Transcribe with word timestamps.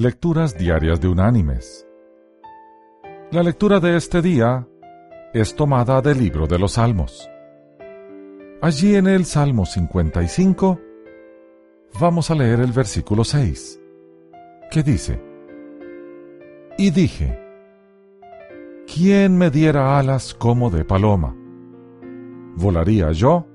Lecturas 0.00 0.56
Diarias 0.56 1.00
de 1.00 1.08
Unánimes. 1.08 1.84
La 3.32 3.42
lectura 3.42 3.80
de 3.80 3.96
este 3.96 4.22
día 4.22 4.64
es 5.34 5.56
tomada 5.56 6.00
del 6.00 6.20
libro 6.20 6.46
de 6.46 6.56
los 6.56 6.74
Salmos. 6.74 7.28
Allí 8.62 8.94
en 8.94 9.08
el 9.08 9.24
Salmo 9.24 9.66
55 9.66 10.80
vamos 12.00 12.30
a 12.30 12.36
leer 12.36 12.60
el 12.60 12.70
versículo 12.70 13.24
6, 13.24 13.80
que 14.70 14.84
dice, 14.84 15.20
Y 16.78 16.92
dije, 16.92 17.36
¿quién 18.86 19.36
me 19.36 19.50
diera 19.50 19.98
alas 19.98 20.32
como 20.32 20.70
de 20.70 20.84
paloma? 20.84 21.34
Volaría 22.54 23.10
yo 23.10 23.48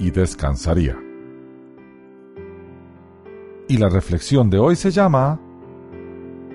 y 0.00 0.10
descansaría. 0.10 0.98
Y 3.68 3.78
la 3.78 3.88
reflexión 3.88 4.50
de 4.50 4.58
hoy 4.58 4.74
se 4.74 4.90
llama 4.90 5.43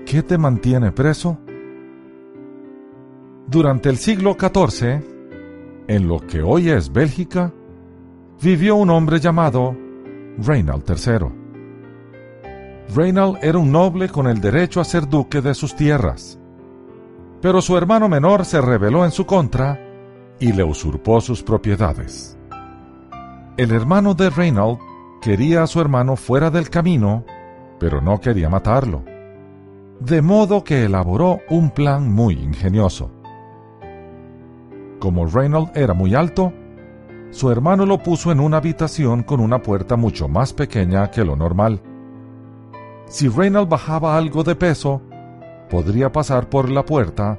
¿Qué 0.10 0.24
te 0.24 0.40
mantiene 0.40 0.92
preso? 0.92 1.38
Durante 3.46 3.90
el 3.90 3.98
siglo 3.98 4.36
XIV, 4.40 5.04
en 5.88 6.08
lo 6.08 6.20
que 6.22 6.42
hoy 6.42 6.72
es 6.72 6.92
Bélgica, 6.92 7.54
vivió 8.42 8.76
un 8.78 8.90
hombre 8.90 9.20
llamado 9.20 9.78
Reinald 10.40 10.84
III. 10.90 11.28
Reinald 12.96 13.38
era 13.44 13.60
un 13.60 13.72
noble 13.72 14.10
con 14.10 14.26
el 14.26 14.42
derecho 14.42 14.82
a 14.82 14.84
ser 14.84 15.08
duque 15.08 15.42
de 15.42 15.54
sus 15.54 15.76
tierras, 15.76 16.40
pero 17.40 17.62
su 17.62 17.78
hermano 17.78 18.10
menor 18.10 18.46
se 18.46 18.62
rebeló 18.62 19.06
en 19.06 19.12
su 19.12 19.28
contra 19.28 19.80
y 20.40 20.54
le 20.54 20.64
usurpó 20.64 21.22
sus 21.22 21.44
propiedades. 21.44 22.36
El 23.58 23.72
hermano 23.72 24.16
de 24.16 24.32
Reinald 24.32 24.80
quería 25.22 25.62
a 25.62 25.68
su 25.68 25.80
hermano 25.80 26.16
fuera 26.16 26.50
del 26.50 26.72
camino, 26.72 27.26
pero 27.80 28.02
no 28.02 28.20
quería 28.20 28.50
matarlo 28.50 29.04
de 30.00 30.22
modo 30.22 30.64
que 30.64 30.86
elaboró 30.86 31.40
un 31.50 31.72
plan 31.72 32.12
muy 32.12 32.34
ingenioso. 32.36 33.12
Como 35.00 35.26
Reynolds 35.26 35.72
era 35.76 35.94
muy 35.94 36.16
alto, 36.16 36.54
su 37.32 37.52
hermano 37.52 37.86
lo 37.86 38.00
puso 38.00 38.32
en 38.32 38.40
una 38.40 38.58
habitación 38.58 39.24
con 39.24 39.40
una 39.40 39.62
puerta 39.62 39.96
mucho 39.98 40.28
más 40.28 40.54
pequeña 40.54 41.12
que 41.12 41.24
lo 41.24 41.36
normal. 41.36 41.82
Si 43.08 43.28
Reynolds 43.28 43.70
bajaba 43.70 44.18
algo 44.18 44.44
de 44.44 44.56
peso, 44.56 45.02
podría 45.70 46.12
pasar 46.12 46.50
por 46.50 46.70
la 46.70 46.86
puerta 46.86 47.38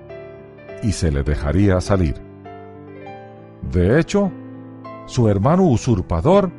y 0.82 0.92
se 0.92 1.10
le 1.10 1.22
dejaría 1.22 1.80
salir. 1.80 2.14
De 3.72 3.98
hecho, 3.98 4.30
su 5.06 5.28
hermano 5.28 5.64
usurpador 5.64 6.50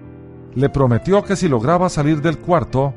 le 0.54 0.70
prometió 0.70 1.24
que 1.24 1.36
si 1.36 1.48
lograba 1.48 1.90
salir 1.90 2.22
del 2.22 2.40
cuarto, 2.40 2.94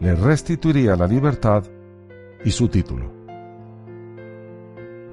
le 0.00 0.14
restituiría 0.14 0.96
la 0.96 1.06
libertad 1.06 1.64
y 2.44 2.50
su 2.50 2.68
título. 2.68 3.10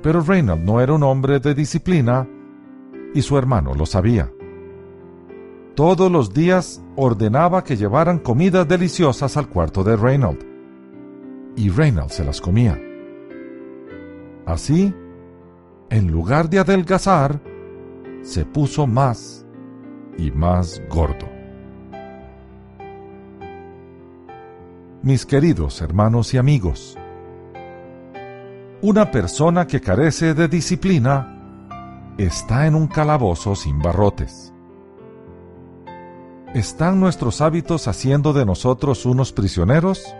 Pero 0.02 0.22
Reynald 0.22 0.64
no 0.64 0.82
era 0.82 0.94
un 0.94 1.04
hombre 1.04 1.40
de 1.40 1.54
disciplina 1.54 2.28
y 3.14 3.22
su 3.22 3.38
hermano 3.38 3.74
lo 3.74 3.86
sabía. 3.86 4.32
Todos 5.76 6.12
los 6.12 6.34
días 6.34 6.82
ordenaba 6.96 7.64
que 7.64 7.78
llevaran 7.78 8.20
comidas 8.20 8.68
deliciosas 8.68 9.38
al 9.38 9.48
cuarto 9.48 9.84
de 9.84 9.96
Reynald 9.96 10.46
y 11.56 11.70
Reynald 11.70 12.10
se 12.10 12.24
las 12.24 12.42
comía. 12.42 12.80
Así, 14.46 14.94
en 15.90 16.12
lugar 16.12 16.50
de 16.50 16.60
adelgazar, 16.60 17.40
se 18.22 18.46
puso 18.46 18.88
más 18.88 19.46
y 20.18 20.32
más 20.32 20.82
gordo. 20.90 21.28
Mis 25.02 25.26
queridos 25.26 25.82
hermanos 25.82 26.34
y 26.34 26.38
amigos, 26.38 26.99
una 28.82 29.12
persona 29.12 29.68
que 29.68 29.82
carece 29.82 30.34
de 30.34 30.48
disciplina 30.48 32.16
está 32.18 32.66
en 32.66 32.76
un 32.76 32.88
calabozo 32.88 33.56
sin 33.56 33.80
barrotes. 33.80 34.54
¿Están 36.54 37.00
nuestros 37.00 37.42
hábitos 37.42 37.88
haciendo 37.88 38.32
de 38.32 38.46
nosotros 38.46 39.06
unos 39.06 39.34
prisioneros? 39.34 40.16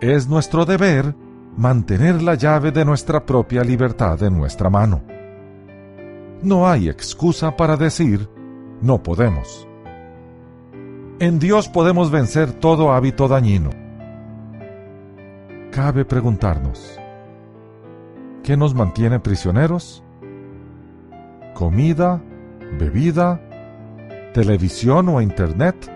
Es 0.00 0.26
nuestro 0.28 0.64
deber 0.64 1.14
mantener 1.56 2.22
la 2.22 2.34
llave 2.34 2.72
de 2.72 2.84
nuestra 2.84 3.24
propia 3.24 3.62
libertad 3.62 4.22
en 4.22 4.36
nuestra 4.36 4.70
mano. 4.70 5.02
No 6.42 6.66
hay 6.66 6.88
excusa 6.88 7.54
para 7.54 7.76
decir 7.76 8.28
no 8.80 9.02
podemos. 9.02 9.68
En 11.20 11.38
Dios 11.38 11.68
podemos 11.68 12.10
vencer 12.10 12.52
todo 12.52 12.92
hábito 12.92 13.28
dañino 13.28 13.81
cabe 15.72 16.04
preguntarnos, 16.04 17.00
¿qué 18.44 18.58
nos 18.58 18.74
mantiene 18.74 19.18
prisioneros? 19.18 20.04
¿Comida? 21.54 22.22
¿Bebida? 22.78 23.40
¿Televisión 24.34 25.08
o 25.08 25.20
Internet? 25.22 25.90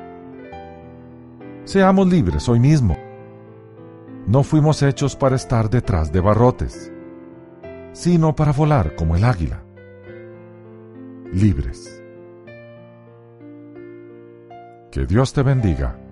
Seamos 1.65 2.09
libres 2.09 2.49
hoy 2.49 2.59
mismo. 2.59 2.97
No 4.27 4.43
fuimos 4.43 4.83
hechos 4.83 5.15
para 5.15 5.37
estar 5.37 5.69
detrás 5.69 6.11
de 6.11 6.21
barrotes, 6.21 6.91
sino 7.93 8.35
para 8.35 8.53
volar 8.53 8.97
como 8.97 9.15
el 9.15 9.25
águila. 9.25 9.63
Libres. 11.33 12.03
Que 14.91 15.05
Dios 15.05 15.35
te 15.35 15.43
bendiga 15.43 16.06